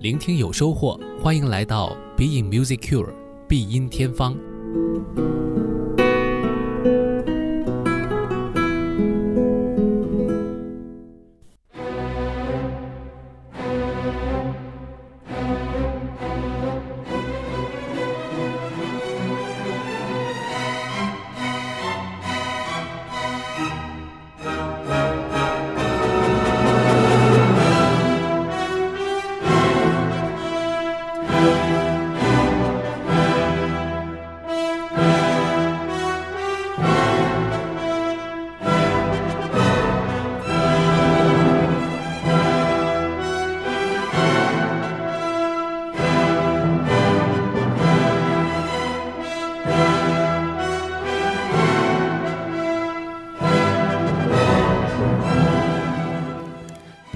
[0.00, 3.12] 聆听有收获，欢迎来到 BE IN Music Cure
[3.48, 4.36] 必音天方。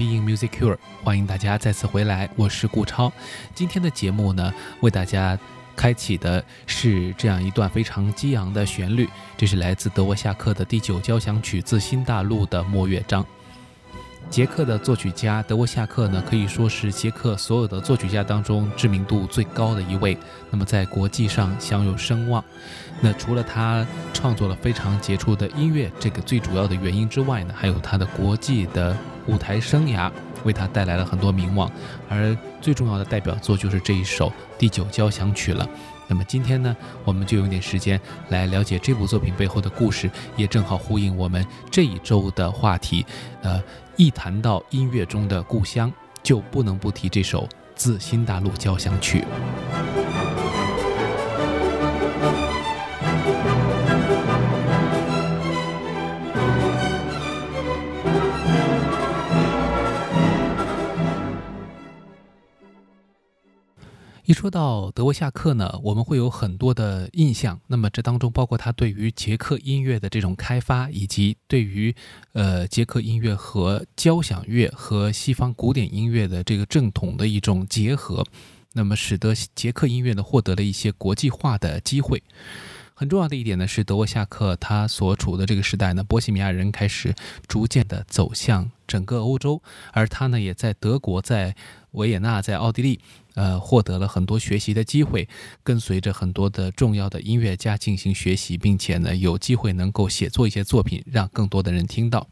[0.03, 3.09] Being Music Cure，欢迎大家再次回来，我是顾超。
[3.55, 5.39] 今天的节目呢，为大家
[5.77, 13.25] 开启的是这样一段非常激昂的旋律，这是来自德沃夏克的第九交响曲《自新大陆》的末乐章。
[14.29, 20.17] 捷克的作曲家德沃夏克呢，可以说是捷克所有的作曲家当中知名度最高的一位，
[20.49, 22.43] 那么在国际上享有声望。
[22.99, 30.11] 那除了他创作了非常杰出的音乐这个最主要的原因之外呢，还有他的国际的舞台生涯
[30.43, 31.71] 为他带来了很多名望，
[32.09, 35.67] 而最重要的代表作就是这一首第九交响曲了。
[36.05, 43.05] 那么今天呢，我们就用点时间来了解这部作品背后的故事，也正好呼应我们这一周的话题。
[43.41, 43.61] 呃，
[43.95, 45.91] 一谈到音乐中的故乡，
[46.23, 47.43] 就不能不提这首
[47.75, 49.19] 《自新大陆交响曲》。
[64.33, 67.59] 说到德沃夏克呢，我们会有很多的印象。
[67.67, 71.93] 那么这当中包括他对于捷克音乐的这种开发，以及对于
[72.33, 78.25] 呃捷克音乐和交响乐和西方古典音乐的这个正统的一种结合，
[78.73, 82.23] 那么使得捷克音乐呢获得了一些国际化的机会。
[82.95, 87.13] 很重要的一点呢是德沃夏克他所处的这个时代呢，波西米亚人开始
[87.47, 89.61] 逐渐的走向整个欧洲，
[89.91, 91.55] 而他呢也在德国、在
[91.93, 92.99] 维也纳、在奥地利。
[93.35, 95.27] 呃，获得了很多学习的机会，
[95.63, 102.27] 跟随着很多的重要的音乐家进行学习，并且呢，有机会能够写作一些作品，让更多的人听到。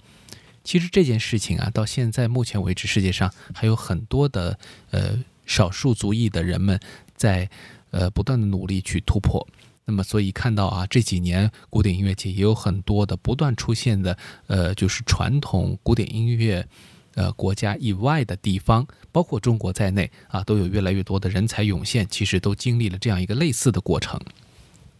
[0.64, 4.60] 其实这件事情啊，到现在目前为止，世界上还有很多的
[4.92, 5.18] 呃
[5.48, 6.80] 少数族裔的人们
[7.16, 7.50] 在
[7.90, 9.48] 呃不断的努力去突破。
[9.86, 16.68] 那么，所以看到啊，这几年古典音乐界也有很多的不断出现的呃，就是传统古典音乐。
[17.16, 22.08] 呃，国家以外的地方，包括中国在内啊，都有越来越多的人才涌现。
[22.10, 24.20] 其实都经历了这样一个类似的过程。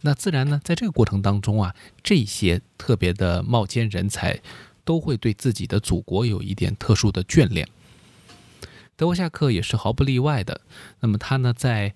[0.02, 4.40] 那自然呢，在这个过程当中啊，这些特别的冒尖人才
[4.84, 7.68] 都会对自己的祖国有一点特殊的眷恋。
[8.96, 10.60] 德沃夏克也是毫不例外的。
[11.00, 11.94] 那么他呢，在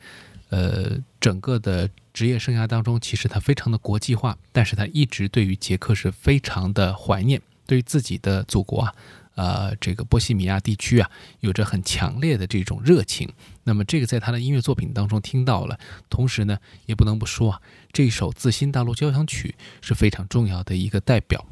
[0.49, 8.95] 呃整个的职业生涯当中，其实他非常的国际化，但是他一直对于捷克是非常的怀念，对于自己的祖国啊。
[9.37, 11.11] 呃，这个波西米亚地区啊，
[11.41, 13.31] 有着很强烈的这种热情。
[13.65, 15.79] 那么，这个在他的音乐作品当中听到了。
[16.09, 17.61] 同时呢，也不能不说啊，
[17.93, 19.55] 这首《自新大陆交响曲》
[19.87, 21.47] 是非常重要的一个代表。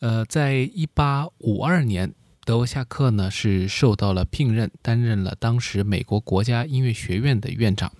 [0.00, 2.14] 呃，在一八五二年，
[2.44, 7.92] 德沃夏克呢是受到了聘任，担任了当时美国国家音乐学院的院长。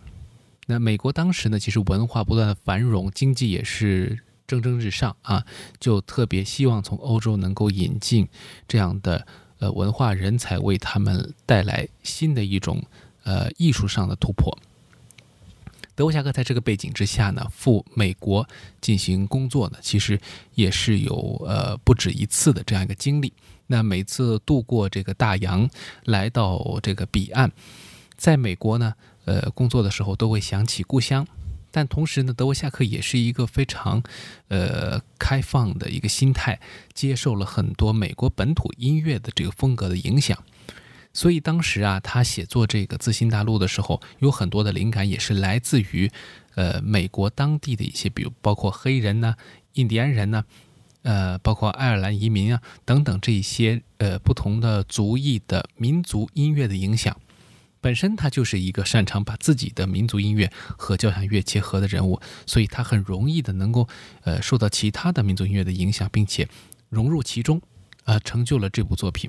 [0.66, 4.18] 那美国当时呢，其实文化不断的繁荣，经济也是。
[4.54, 5.44] 蒸蒸日上啊，
[5.80, 8.28] 就特别希望从欧洲能够引进
[8.68, 9.26] 这样的
[9.58, 12.82] 呃文化人才，为他们带来新的一种
[13.24, 14.56] 呃艺术上的突破。
[15.96, 18.48] 德沃夏克在这个背景之下呢，赴美国
[18.80, 20.20] 进行工作呢，其实
[20.54, 23.32] 也是有呃不止一次的这样一个经历。
[23.68, 25.68] 那每次渡过这个大洋，
[26.04, 27.50] 来到这个彼岸，
[28.16, 31.26] 在美国呢，呃工作的时候都会想起故乡。
[31.74, 34.00] 但同时呢，德沃夏克也是一个非常，
[34.46, 36.60] 呃，开放的一个心态，
[36.92, 40.38] 接受了很多美国本土音乐的这个风格的影响。
[41.12, 46.08] 所以当时啊，他写作这个《自新大陆》的时候，有很多的灵感也是来自于，
[46.54, 49.34] 呃，美国当地的一些，比如包括黑人呢、
[49.72, 50.44] 印第安人呢，
[51.02, 57.16] 呃，包括爱尔兰移民啊等等这一些呃不同的族裔的民族音乐的影响。
[57.84, 63.86] 本身他就是一个擅长把自己的民族音乐和交响乐结合的人物，所以他很容易的能够
[64.22, 66.48] 呃受到其他的民族音乐的影响，并且
[66.88, 67.60] 融入其中，
[68.04, 69.28] 啊，成就了这部作品。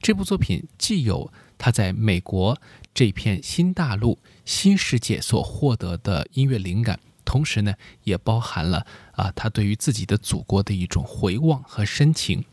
[0.00, 2.56] 这部作品既有他在美国
[2.94, 7.74] 这片新大陆、新世界所获得的音乐灵感，同时呢，
[8.04, 12.44] 也包含了啊他对于自己的祖国的一种回望和深情。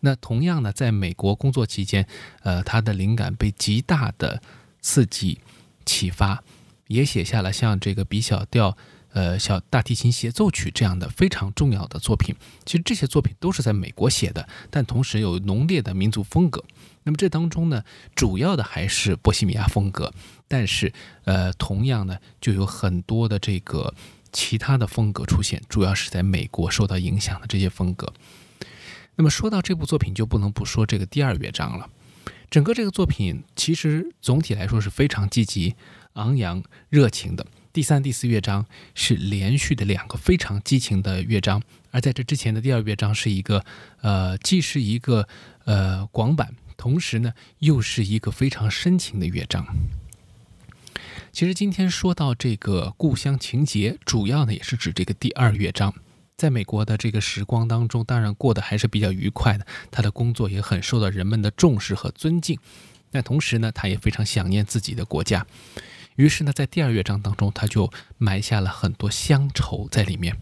[0.00, 2.08] 那同样呢，在美国工作期间，
[2.42, 4.42] 呃，他的灵感被极大的
[4.84, 5.40] 刺激、
[5.86, 6.44] 启发，
[6.88, 8.76] 也写下了像这个 B 小调。
[9.14, 12.34] 呃，小大提琴协奏曲这样的非常重要的作品，
[12.66, 16.64] 其实这些作品都是在美国写的，但同时有浓烈的民族风格。
[17.04, 17.84] 那么这当中呢，
[18.16, 20.12] 主要的还是波西米亚风格，
[20.48, 20.92] 但是
[21.26, 23.94] 呃，同样呢，就有很多的这个
[24.32, 28.12] 其他的风格出现，主要是在美国受到影响的这些风格。
[29.14, 31.88] 那么说到这部作品，就不能不说这个第二乐章了。
[32.54, 35.74] 整个这个作品其实总体来说是非常积极、
[36.12, 37.44] 昂扬、热情的。
[37.72, 38.64] 第三、第四乐章
[38.94, 41.60] 是连续的两个非常激情的乐章，
[41.90, 43.64] 而在这之前的第二乐章是一个，
[44.02, 45.26] 呃，既是一个
[45.64, 49.66] 呃广板，同时呢又是一个非常深情的乐章。
[51.32, 55.92] 其实今天说到这个故乡情节，主要呢也是指这个第二乐章。
[56.36, 62.58] 在美国的这个时光当中，当然过得还是比较愉快的，他的工作也很受到人们的重视和尊敬。
[63.10, 65.46] 但同时呢，他也非常想念自己的国家。
[66.16, 70.36] 于是呢，在第二乐章当中，他就埋下了很多乡愁在里面。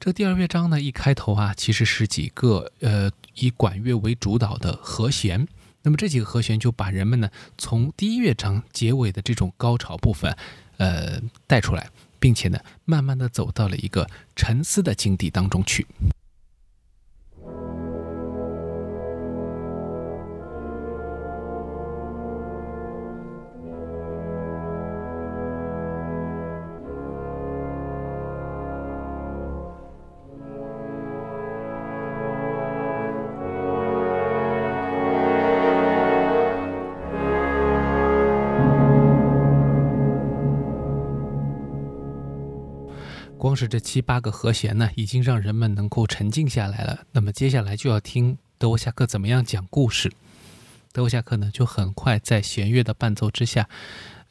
[0.00, 5.46] 这第二乐章呢，一开头啊，其实是几个呃以管乐为主导的和弦。
[5.82, 10.36] 那么这几个和弦就把人们呢从第一乐章结尾的这种高潮部分，
[10.78, 11.88] 呃带出来，
[12.18, 15.86] 并且呢，慢慢的走到了一个沉思的境地当中去。
[43.56, 47.06] 光是这七八个和弦呢，已经让人们能够沉静下来了。
[47.12, 50.12] 那么接下来就要听德沃夏克怎么样讲故事。
[50.92, 53.66] 德沃夏克呢，就很快在弦乐的伴奏之下，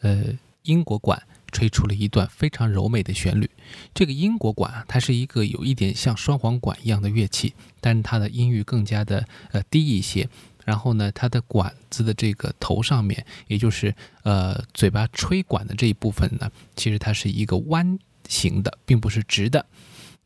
[0.01, 0.25] 呃，
[0.61, 1.19] 英国管
[1.51, 3.49] 吹出了一段非常柔美的旋律。
[3.95, 10.29] 这个英国管啊，它是一个有一点像双簧管一样的乐器，但是它的音域更加的呃低一些。
[10.65, 17.97] 然后呢，它的管子的这个头上面，也就是呃嘴巴吹管的这一部分呢，其实它是一个弯。
[18.27, 19.65] 形的，并不是直的。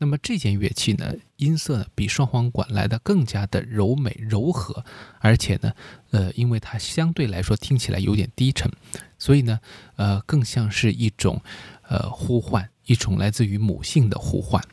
[0.01, 4.86] 那么这件乐器呢，音色呢比双簧管来的更加的柔美柔和，
[5.19, 5.74] 而且呢，
[6.12, 8.72] 呃，因为它相对来说听起来有点低沉，
[9.18, 9.60] 所以呢，
[9.98, 11.42] 呃，更像是一种，
[11.90, 14.63] 呃，呼唤，一种来自于母性的呼唤。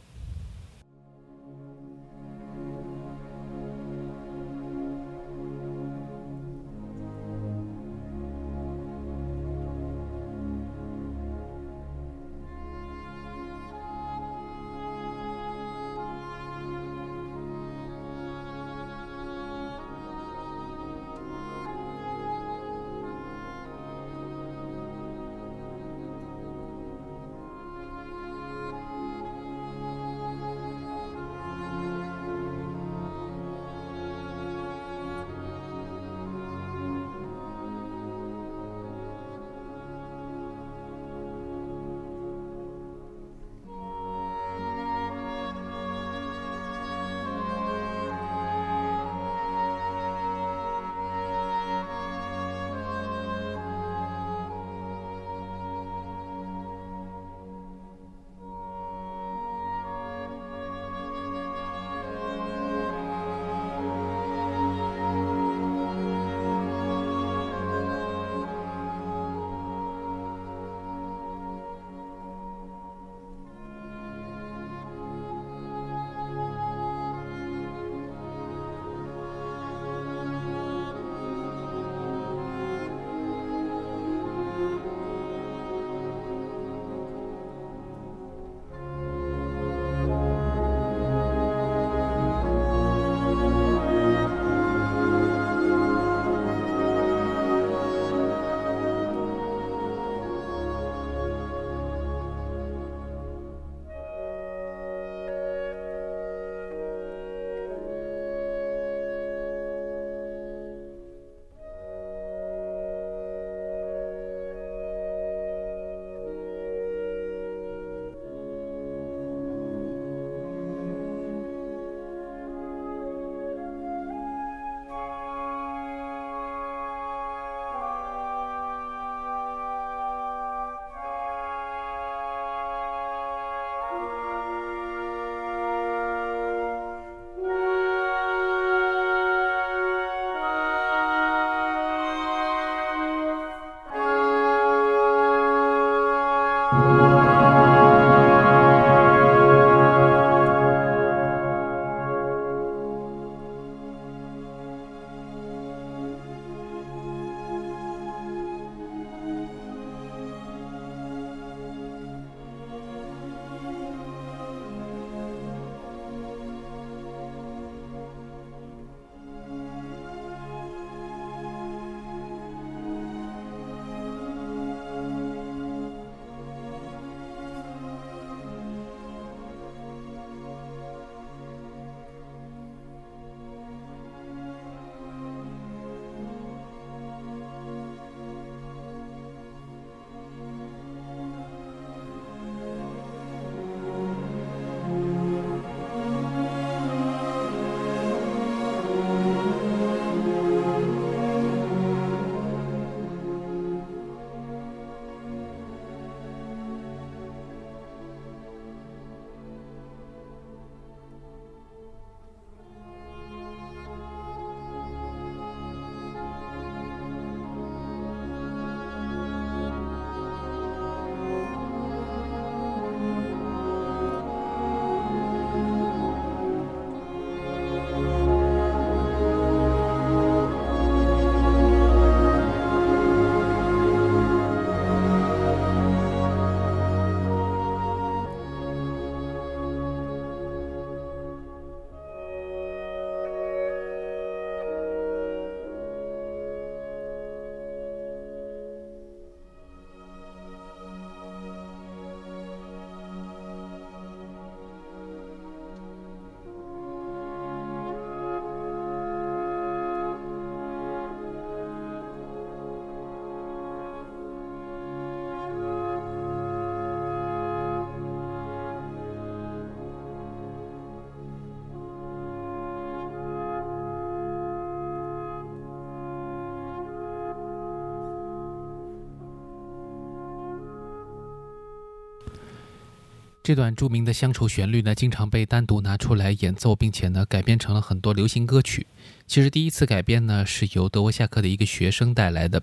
[283.47, 288.89] 这段著名的乡愁旋律呢，经常被单独拿出来演奏，并且呢改编成了很多流行歌曲。
[289.29, 292.61] 其实第一次改编呢，是由德沃夏克的一个学生带来的。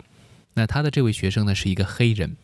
[0.55, 2.35] 那他的这位学生呢，是一个黑人。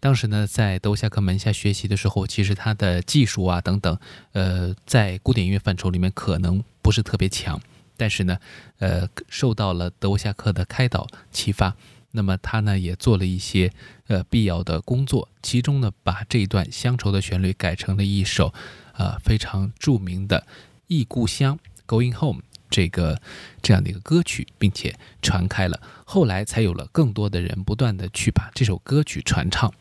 [0.00, 3.98] 当时呢，在德沃夏克门下学习的时候，其实他的技术啊等等，
[4.32, 7.60] 呃，在古典音乐范畴里面可能不是特别强。
[7.98, 8.38] 但是呢，
[8.78, 11.76] 呃，受到了德沃夏克的开导启发，
[12.12, 13.72] 那么他呢也做了一些
[14.06, 18.52] 呃必要的工作，其中呢把这一段乡愁的旋律改成了一首
[18.94, 20.40] 呃非常著名的
[20.86, 23.20] 《忆故乡》（Going Home） 这个
[23.62, 25.80] 这样的一个歌曲，并且传开了。
[26.04, 29.72] 后来才有了更多的人不断的去把这首歌曲传唱。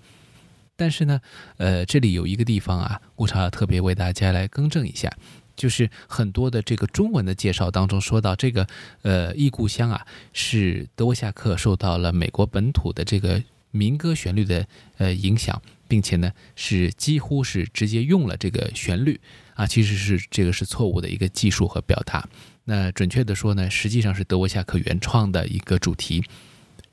[0.75, 1.19] 但是呢，
[1.57, 5.11] 呃，这里有一个地方啊，顾超要特别为大家来更正一下。
[5.57, 8.65] 就是很多的这个中文的介绍当中说到这个，
[9.01, 14.65] 呃，异故乡啊，是德沃夏克受到了美国本土的这个民歌旋律的
[14.97, 19.19] 呃影响，并且呢是几乎是直接用了这个旋律
[19.55, 22.29] 啊，其实是这个是错误的一个技术和表达。
[22.65, 26.23] 那准确的说呢，实际上是德沃夏克原创的一个主题，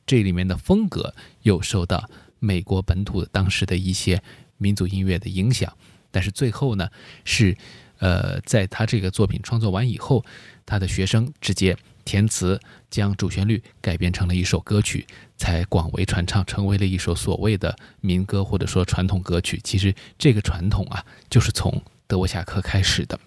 [0.06, 4.22] 这里面的风格又受到美国本土当时的一些
[4.56, 5.76] 民族音乐的影响，
[6.10, 6.88] 但是最后呢
[7.26, 7.54] 是。
[7.98, 10.24] 呃，在他这个作品创作完以后，
[10.66, 12.60] 他的学生直接填词，
[12.90, 19.60] 将主旋律改编成了一首歌曲，才广为传唱，成为了一首所谓的民歌或者说传统歌曲。
[19.64, 23.18] 其实这个传统啊，就是从德沃夏克开始的。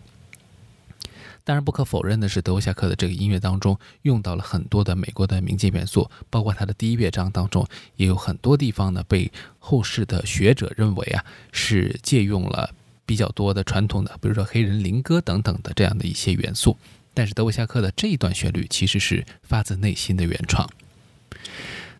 [1.43, 12.69] 当然，不可否认的是，德沃夏克的这个音乐当中用到了很多的美国的民间元素，包括他的第一乐章当中也有很多地方呢，被后世的学者认为啊是借用了。
[13.07, 16.77] 比较多的传统的，比如说黑人灵歌等等的这样的一些元素，
[17.15, 20.69] 但是德沃夏克的这一段旋律其实是发自内心的原创。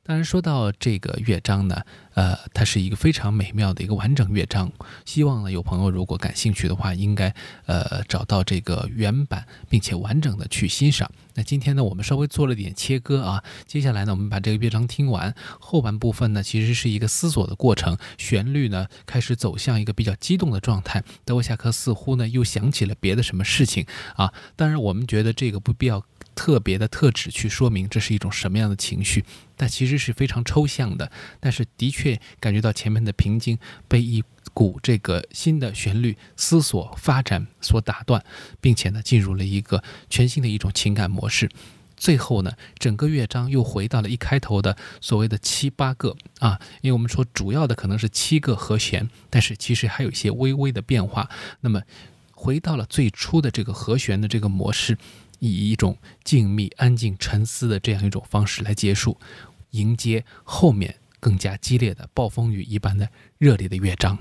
[0.07, 1.81] 当然，说到这个乐章呢，
[2.13, 4.71] 呃，它是一个非常美妙的一个完整乐章。
[5.03, 7.35] 希望呢，有朋友如果感兴趣的话，应该
[7.65, 11.11] 呃找到这个原版，并且完整的去欣赏。
[11.33, 13.43] 那今天呢，我们稍微做了点切割啊。
[13.65, 17.97] 接下来呢，我们把这个乐章听完，后半部分呢，其实是一个思索的过程。
[18.17, 21.03] 旋律呢，开始走向一个比较激动的状态。
[21.25, 23.85] 德沃夏克似乎呢，又想起了别的什么事情
[24.15, 24.31] 啊。
[24.55, 26.05] 当然，我们觉得这个不必要。
[26.38, 29.25] 特别的特指去说明这是一种什么样的情绪，
[29.56, 31.12] 但其实是非常抽象的。
[31.39, 38.24] 但是的确感觉到前面的平静被一股这个新的旋律思索发展所打断，
[38.62, 41.50] 并且呢进入了一个全新的一种情感模式。
[41.98, 51.27] 最后呢，整个乐章又回到了一开头的所谓的七八个啊，因为我们说主要的可能是七个和弦，但是其实还有一些微微的变化。
[51.62, 51.82] 那么
[52.32, 54.96] 回到了最初的这个和弦的这个模式。
[55.39, 59.20] 以一种静谧、安静、沉思的这样一种方式来结束，
[59.72, 64.17] 迎接后面更加激烈的暴风雨一般的热烈的乐章。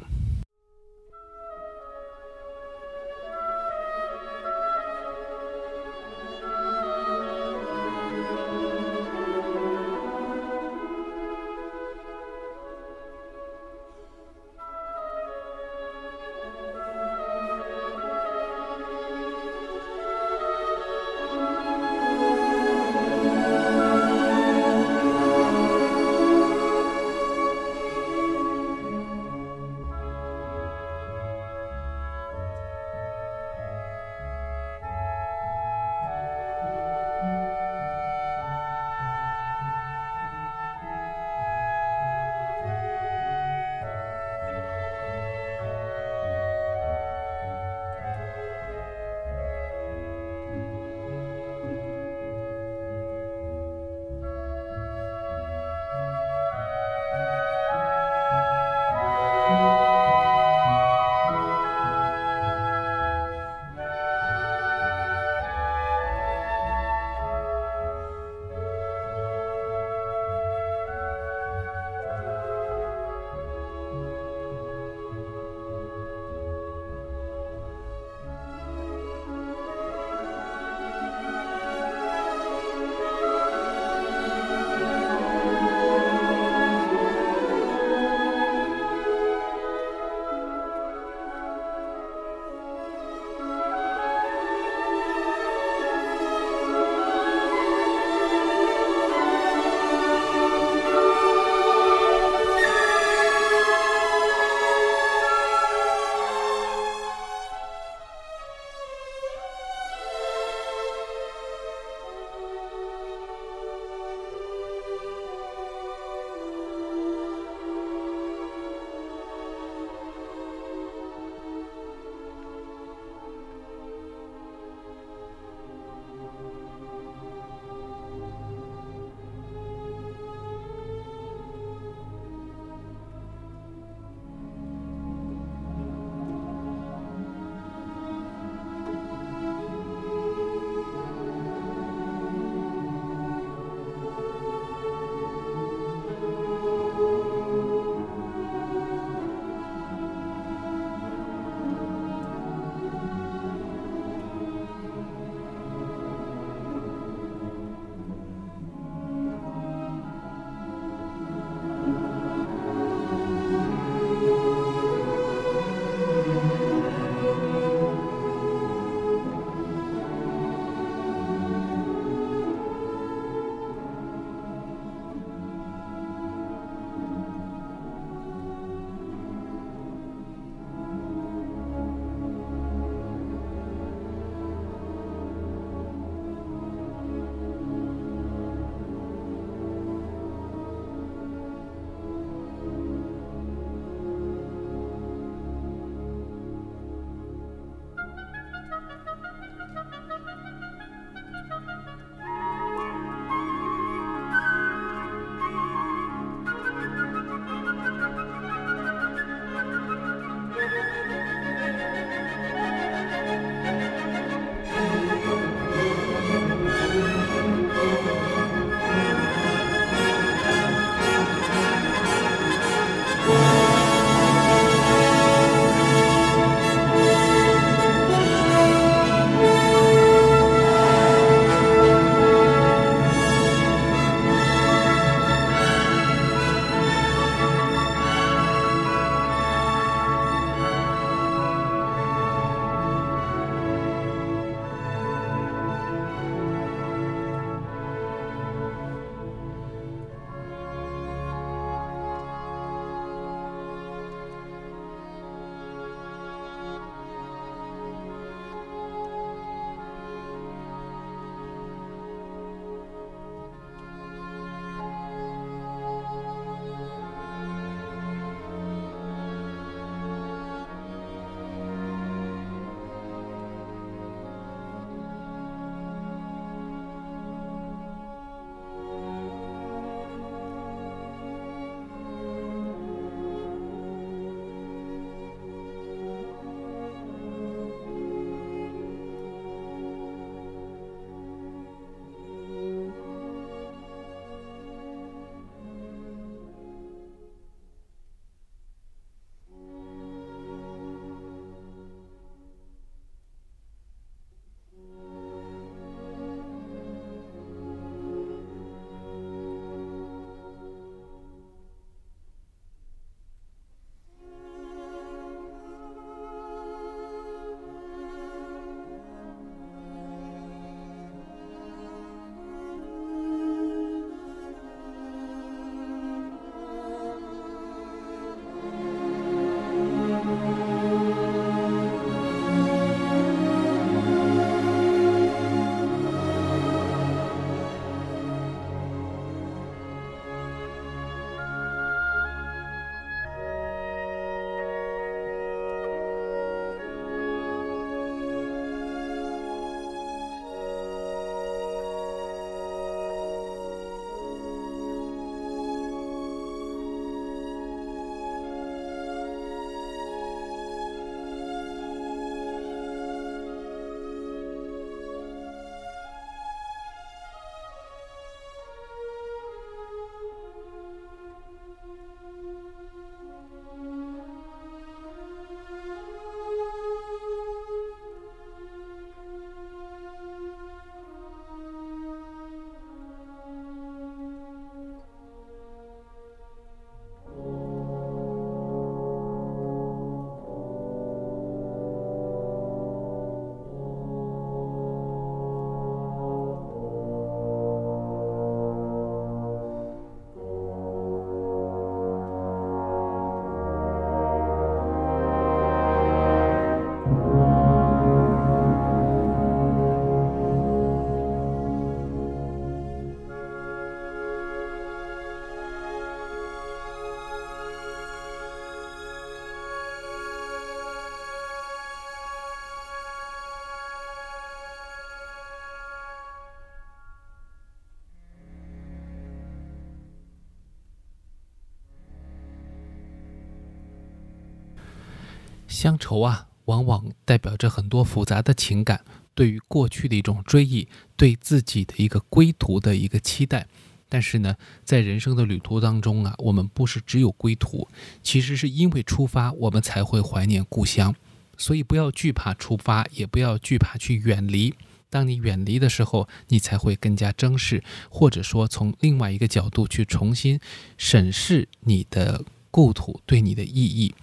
[435.77, 443.67] 乡愁啊，往往代表着很多复杂的情感，对于过去的一种追忆，对自己的一个归途的一个期待。
[444.09, 447.87] 但是呢，在人生的旅途当中啊，我们不是只有归途，
[448.23, 451.15] 其实是因为出发，我们才会怀念故乡。
[451.59, 454.75] 所以不要惧怕出发，也不要惧怕去远离。
[455.11, 460.59] 当你远离的时候，你才会更加珍视，或者说从另外一个角度去重新
[460.97, 464.15] 审视你的故土对你的意义。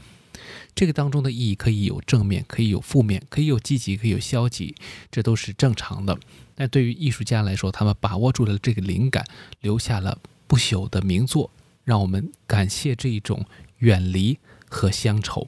[0.76, 4.76] 这个当中的意义可以有正面，可以有负面，可以有积极，可以有消极，
[5.12, 6.18] 这都是正常的。
[6.56, 9.26] 但对于艺术家来说，他们把握住了这个灵感，
[9.62, 11.50] 留下了不朽的名作，
[11.84, 13.46] 让我们感谢这一种
[13.78, 15.48] 远离和乡愁。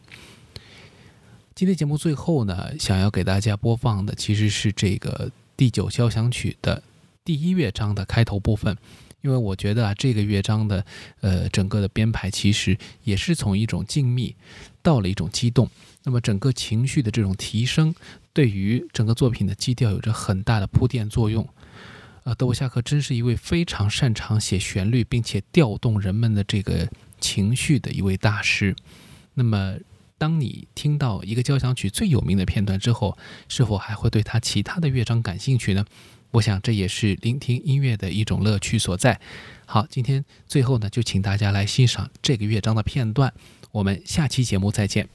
[1.53, 6.83] 今天节目最后呢，想要给大家播放的其实是这个第九交响曲的
[7.23, 8.77] 第一乐章的开头部分。
[9.25, 10.85] 因为我觉得啊，这个乐章的，
[11.21, 14.35] 呃，整个的编排其实也是从一种静谧
[14.83, 15.67] 到了一种激动，
[16.03, 17.95] 那么整个情绪的这种提升，
[18.33, 21.47] 对于整个作品的基调有着很大的铺垫作用。
[22.23, 26.87] 呃，德沃夏克真是一位非常擅长写旋律，并且调动人们的这个
[27.19, 28.75] 情绪的一位大师。
[29.33, 29.75] 那么，
[30.19, 33.17] 当你听到一个交响曲最有名的片段之后，
[33.49, 35.83] 是否还会对他其他的乐章感兴趣呢？
[36.35, 39.17] 我想这也是聆听音乐的一种乐趣所在。
[39.65, 43.33] 好，今天最后呢，就请大家来欣赏这个乐章的片段。
[43.71, 45.07] 我们下期节目再见。